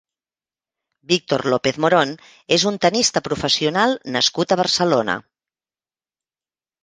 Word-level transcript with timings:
Víctor 1.09 1.41
López 1.53 1.75
Morón 1.83 2.13
és 2.55 2.65
un 2.71 2.79
tennista 2.85 3.23
professional 3.27 3.93
nascut 4.15 4.55
a 4.55 4.59
Barcelona. 4.63 5.19